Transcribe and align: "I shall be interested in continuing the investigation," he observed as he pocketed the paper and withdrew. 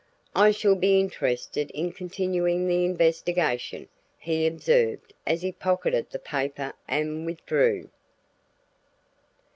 "I 0.35 0.49
shall 0.49 0.73
be 0.73 0.99
interested 0.99 1.69
in 1.75 1.91
continuing 1.91 2.67
the 2.67 2.85
investigation," 2.85 3.87
he 4.17 4.47
observed 4.47 5.13
as 5.27 5.43
he 5.43 5.51
pocketed 5.51 6.09
the 6.09 6.17
paper 6.17 6.73
and 6.87 7.23
withdrew. 7.23 7.91